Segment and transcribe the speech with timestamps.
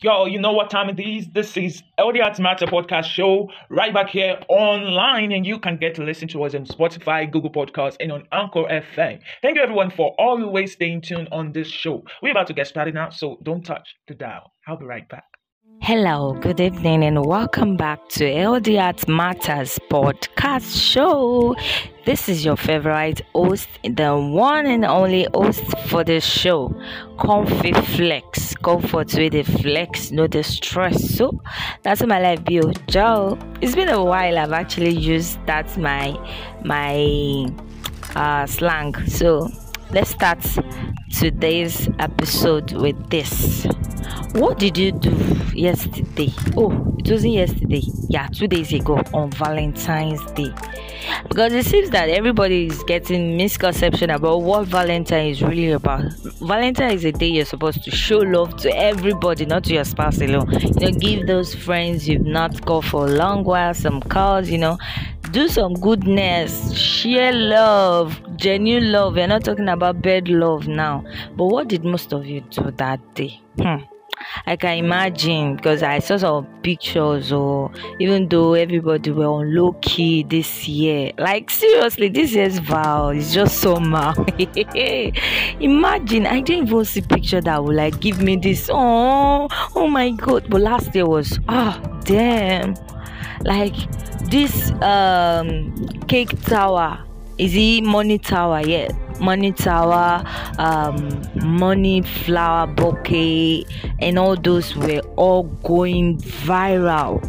[0.00, 1.26] Yo, you know what time it is?
[1.32, 5.96] This is LD Arts Matter podcast show right back here online, and you can get
[5.96, 9.18] to listen to us on Spotify, Google Podcasts, and on Anchor FM.
[9.42, 12.04] Thank you everyone for always staying tuned on this show.
[12.22, 14.52] We're about to get started now, so don't touch the dial.
[14.68, 15.37] I'll be right back.
[15.80, 21.54] Hello, good evening, and welcome back to LD Arts Matters podcast show.
[22.04, 26.74] This is your favorite host, the one and only host for the show,
[27.18, 28.54] Comfy Flex.
[28.56, 31.14] Comfort with the flex, no the stress.
[31.16, 31.40] So
[31.82, 32.60] that's my life be.
[32.60, 33.38] Oh, Joe.
[33.60, 34.36] It's been a while.
[34.36, 36.12] I've actually used that my
[36.64, 37.46] my
[38.14, 38.94] uh, slang.
[39.06, 39.48] So
[39.90, 40.44] let's start
[41.12, 43.64] today's episode with this.
[44.32, 46.32] What did you do yesterday?
[46.56, 47.82] Oh, it wasn't yesterday.
[48.08, 50.52] Yeah, two days ago on Valentine's Day.
[51.28, 56.12] Because it seems that everybody is getting misconception about what Valentine is really about.
[56.40, 60.20] Valentine is a day you're supposed to show love to everybody, not to your spouse
[60.20, 60.50] alone.
[60.50, 64.58] You know, give those friends you've not called for a long while some cards, you
[64.58, 64.78] know,
[65.30, 69.14] do some goodness, share love, genuine love.
[69.14, 71.04] We're not talking about bed love now.
[71.36, 73.40] But what did most of you do that day?
[73.60, 73.82] Hmm.
[74.46, 79.72] I can imagine because I saw some pictures or even though everybody were on low
[79.80, 81.12] key this year.
[81.18, 84.16] Like seriously, this year's vow is just so mad.
[85.60, 90.10] imagine I didn't even see picture that would like give me this oh oh my
[90.10, 90.48] god.
[90.48, 92.74] But last year was oh, damn
[93.44, 93.74] like
[94.30, 95.74] this um
[96.08, 97.04] cake tower
[97.38, 98.60] is it money tower?
[98.60, 98.88] Yeah
[99.20, 100.24] money tower
[100.58, 103.64] um money flower bouquet
[103.98, 107.20] and all those were all going viral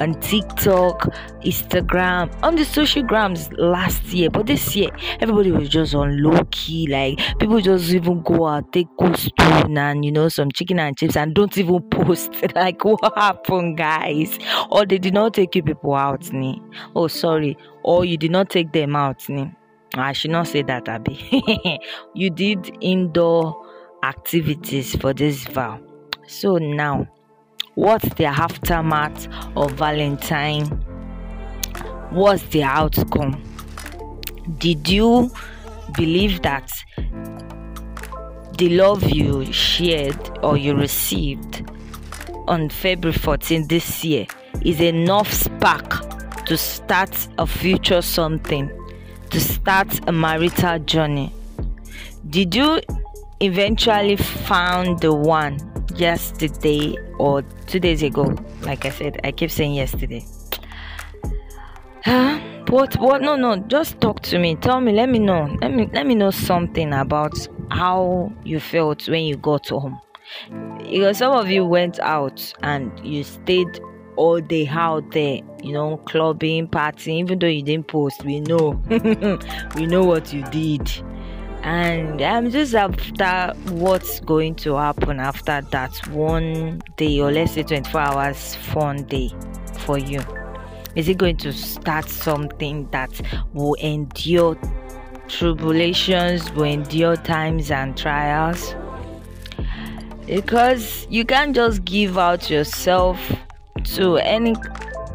[0.00, 1.02] on TikTok,
[1.44, 4.30] Instagram, on the social grams last year.
[4.30, 6.86] But this year, everybody was just on low key.
[6.88, 11.16] Like people just even go out, take spoon and you know some chicken and chips
[11.16, 12.32] and don't even post.
[12.54, 14.38] like what happened, guys?
[14.70, 16.62] Or they did not take you people out, ni?
[16.94, 17.56] Oh, sorry.
[17.82, 19.50] Or you did not take them out, ni?
[19.94, 21.80] I should not say that, Abby.
[22.14, 23.66] you did indoor
[24.02, 25.80] activities for this vow.
[26.26, 27.08] So now
[27.78, 30.66] what's the aftermath of Valentine?
[32.10, 33.40] What's the outcome?
[34.58, 35.30] Did you
[35.96, 36.68] believe that
[38.56, 41.70] the love you shared or you received
[42.48, 44.26] on February 14 this year
[44.62, 48.68] is enough spark to start a future something,
[49.30, 51.32] to start a marital journey?
[52.28, 52.80] Did you
[53.40, 55.60] eventually found the one
[55.94, 58.34] yesterday or two days ago.
[58.62, 60.24] Like I said, I keep saying yesterday.
[62.04, 62.38] Huh?
[62.68, 62.96] What?
[62.96, 63.22] What?
[63.22, 63.56] No, no.
[63.56, 64.54] Just talk to me.
[64.54, 64.92] Tell me.
[64.92, 65.56] Let me know.
[65.60, 65.90] Let me.
[65.92, 70.00] Let me know something about how you felt when you got home.
[70.78, 73.80] Because some of you went out and you stayed
[74.16, 77.20] all day out there, you know, clubbing, partying.
[77.20, 78.80] Even though you didn't post, we know.
[79.74, 80.90] we know what you did
[81.62, 87.62] and I'm just after what's going to happen after that one day or let's say
[87.62, 89.30] 24 hours fun day
[89.80, 90.20] for you.
[90.94, 93.20] Is it going to start something that
[93.52, 94.56] will endure
[95.28, 98.74] tribulations, will endure times and trials?
[100.26, 103.18] Because you can't just give out yourself
[103.84, 104.54] to any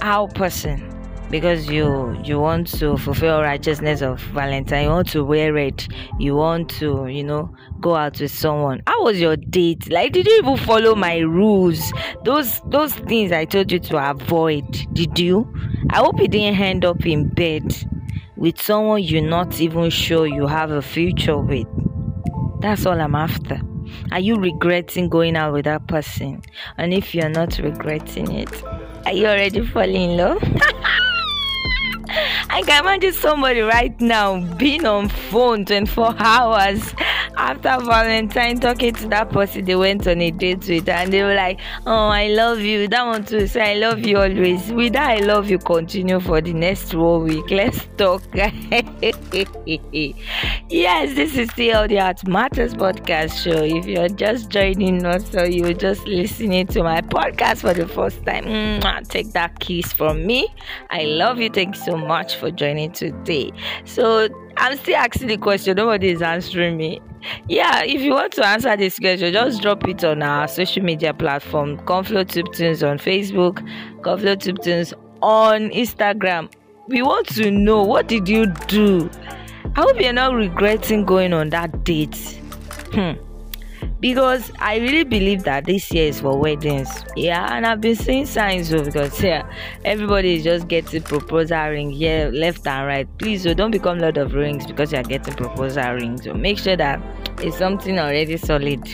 [0.00, 0.87] how person
[1.30, 5.86] because you you want to fulfill righteousness of valentine you want to wear red
[6.18, 8.82] you want to you know go out with someone.
[8.88, 9.88] How was your date?
[9.90, 11.92] Like did you even follow my rules?
[12.24, 14.66] Those those things i told you to avoid.
[14.92, 15.52] Did you?
[15.90, 17.76] I hope you didn't end up in bed
[18.36, 21.66] with someone you're not even sure you have a future with.
[22.60, 23.60] That's all i'm after.
[24.12, 26.42] Are you regretting going out with that person?
[26.76, 28.62] And if you're not regretting it
[29.06, 30.42] are you already falling in love
[32.58, 36.92] I can imagine somebody right now being on phone 24 hours
[37.38, 41.22] after Valentine talking to that person they went on a date with her and they
[41.22, 42.88] were like, Oh, I love you.
[42.88, 44.72] That one too say I love you always.
[44.72, 47.48] With that I love you continue for the next one week.
[47.50, 48.22] Let's talk.
[48.34, 48.52] yes,
[51.14, 53.62] this is still the Art Matters podcast show.
[53.62, 58.24] If you're just joining us or you're just listening to my podcast for the first
[58.26, 60.48] time, take that kiss from me.
[60.90, 61.50] I love you.
[61.50, 63.52] Thank you so much for joining today.
[63.84, 65.76] So I'm still asking the question.
[65.76, 67.00] Nobody is answering me.
[67.48, 71.12] Yeah, if you want to answer this question, just drop it on our social media
[71.12, 73.58] platform, Conflow Tunes on Facebook,
[74.00, 76.50] Conflow Tunes on Instagram.
[76.88, 79.10] We want to know what did you do?
[79.76, 82.16] I hope you're not regretting going on that date.
[82.92, 83.12] Hmm.
[84.00, 86.88] Because I really believe that this year is for weddings.
[87.16, 89.50] Yeah, and I've been seeing signs of because yeah,
[89.84, 93.08] everybody is just getting proposal ring here, left and right.
[93.18, 96.24] Please, so don't become Lord of Rings because you are getting proposal rings.
[96.24, 97.00] So make sure that
[97.38, 98.86] it's something already solid.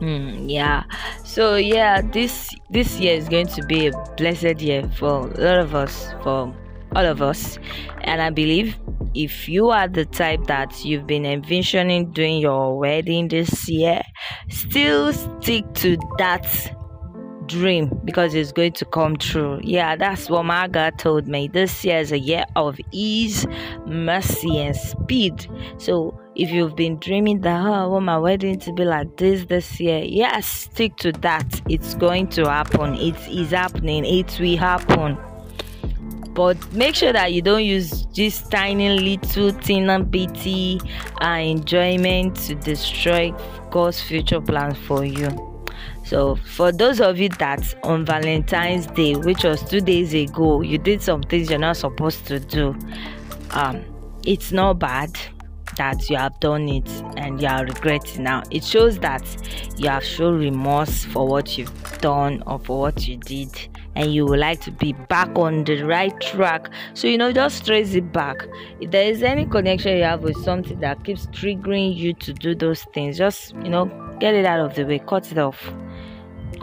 [0.00, 0.82] Hmm, yeah.
[1.24, 5.58] So yeah, this this year is going to be a blessed year for a lot
[5.60, 6.54] of us, for
[6.94, 7.58] all of us,
[8.02, 8.76] and I believe
[9.14, 14.02] if you are the type that you've been envisioning doing your wedding this year,
[14.48, 16.46] still stick to that
[17.46, 19.60] dream because it's going to come true.
[19.62, 21.48] Yeah, that's what my God told me.
[21.48, 23.46] This year is a year of ease,
[23.86, 25.46] mercy, and speed.
[25.78, 29.44] So if you've been dreaming that oh, I want my wedding to be like this
[29.46, 31.60] this year, yes, stick to that.
[31.68, 32.94] It's going to happen.
[32.94, 34.04] It is happening.
[34.04, 35.18] It will happen
[36.34, 40.80] but make sure that you don't use this tiny little tiny bitty
[41.20, 43.32] uh, enjoyment to destroy
[43.70, 45.28] God's future plans for you.
[46.04, 50.78] So, for those of you that on Valentine's Day, which was two days ago, you
[50.78, 52.76] did some things you're not supposed to do,
[53.50, 53.84] um,
[54.26, 55.10] it's not bad
[55.76, 58.42] that you have done it and you are regretting now.
[58.50, 59.24] It shows that
[59.78, 63.50] you have shown remorse for what you've done or for what you did
[63.94, 66.70] and you would like to be back on the right track.
[66.94, 68.46] So you know just trace it back.
[68.80, 72.54] If there is any connection you have with something that keeps triggering you to do
[72.54, 73.86] those things just you know
[74.20, 74.98] get it out of the way.
[74.98, 75.72] Cut it off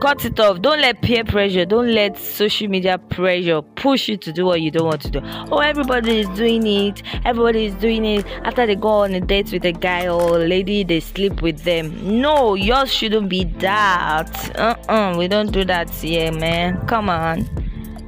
[0.00, 0.60] cut it off.
[0.62, 4.70] Don't let peer pressure don't let social media pressure push you to do what you
[4.70, 5.20] don't want to do.
[5.50, 7.02] Oh everybody is doing it.
[7.24, 8.26] Everybody is doing it.
[8.44, 11.64] After they go on a date with a guy or a lady they sleep with
[11.64, 12.20] them.
[12.20, 14.58] No yours shouldn't be that.
[14.58, 16.84] Uh-uh we don't do that here man.
[16.86, 17.46] Come on.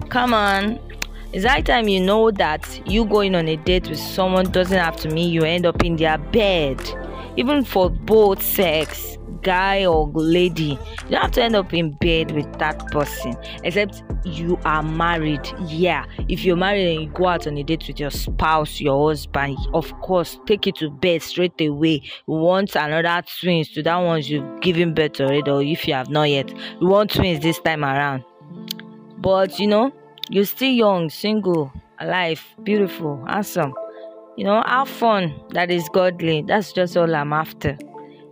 [0.09, 0.79] Come on.
[1.33, 4.97] It's high time you know that you going on a date with someone doesn't have
[4.99, 6.81] to mean you end up in their bed
[7.37, 12.33] even for both sex guy or lady you don't have to end up in bed
[12.33, 15.47] with that person except you are married.
[15.67, 19.09] Yeah if you're married and you go out on a date with your spouse your
[19.09, 22.03] husband of course take it to bed straight away.
[22.27, 26.09] You want another twins to that ones you've given birth already or if you have
[26.09, 26.51] not yet.
[26.81, 28.25] You want twins this time around.
[29.19, 29.93] But you know
[30.31, 31.71] you're still young single
[32.01, 33.75] alive beautiful handsome.
[34.37, 35.35] You know have fun.
[35.51, 36.43] That is godly.
[36.43, 37.77] That's just all i'm after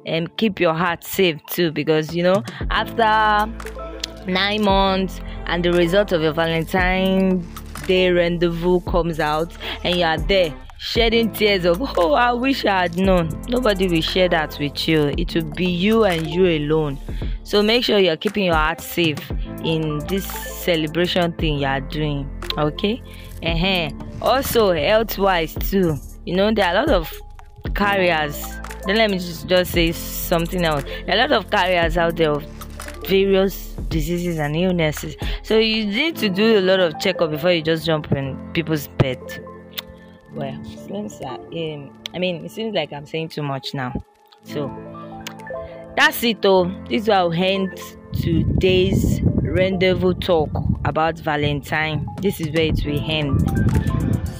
[0.07, 3.47] and keep your heart safe too because you know after
[4.27, 7.45] nine months and the result of your valentine
[7.87, 12.83] day rendezvous comes out and you are there shedding tears of oh i wish i
[12.83, 13.29] had known.
[13.49, 15.15] Nobody will share that with you.
[15.17, 16.99] It will be you and you alone.
[17.45, 19.31] So make sure you're keeping your heart safe
[19.65, 22.29] in this celebration thing you are doing
[22.59, 23.01] okay?
[23.45, 23.91] Uh-huh.
[24.21, 25.97] also health wise too.
[26.25, 27.13] You know there are a lot of
[27.75, 28.45] carriers
[28.87, 30.85] then let me just, just say something else.
[31.07, 32.45] a lot of carriers out there of
[33.07, 35.17] various diseases and illnesses.
[35.43, 38.89] So you need to do a lot of checkup before you just jump in people's
[38.89, 39.21] bed.
[40.33, 43.93] Well, seems that um, I mean it seems like I'm saying too much now.
[44.45, 44.69] So
[45.97, 46.65] that's it though.
[46.89, 47.79] This will end
[48.15, 50.51] today's rendezvous talk
[50.85, 52.07] about Valentine.
[52.21, 53.41] This is where it will end.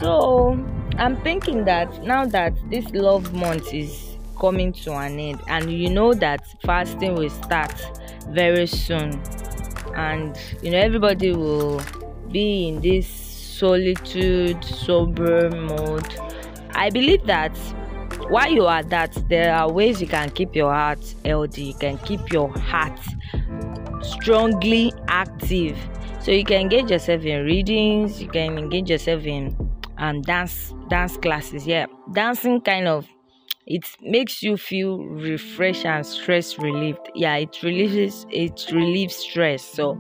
[0.01, 0.59] So
[0.99, 5.89] I'm thinking that now that this love month is coming to an end and you
[5.89, 7.73] know that fasting will start
[8.29, 9.21] very soon
[9.95, 11.81] and you know everybody will
[12.31, 16.19] be in this solitude sober mode
[16.75, 17.57] i believe that
[18.29, 21.99] while you are that there are ways you can keep your heart healthy you can
[21.99, 22.99] keep your heart
[24.03, 25.79] strongly active.
[26.21, 29.57] So you can engage yourself in readings you can engage yourself in
[30.03, 31.87] um dance dance classes yeah.
[32.13, 33.07] Dancing kind of
[33.67, 37.11] it makes you feel refreshed and stress relieved.
[37.15, 39.63] Yeah it relieves it relieves stress.
[39.65, 39.99] So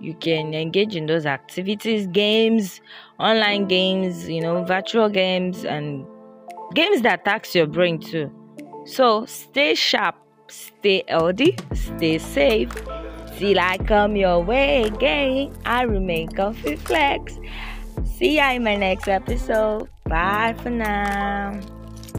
[0.00, 2.80] you can engage in those activities games
[3.18, 6.06] online games you know virtual games and
[6.74, 8.30] games that tax your brain too.
[8.86, 10.16] So stay sharp
[10.48, 12.70] stay healthy stay safe.
[13.38, 17.38] Till i come your way again i remain comfy flex
[18.04, 19.88] see ya in my next episode.
[20.04, 21.60] Bye for now